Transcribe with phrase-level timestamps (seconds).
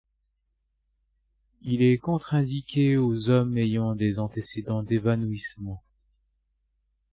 [1.61, 5.83] Il est contre-indiqué aux hommes ayant des antécédents d'évanouissements.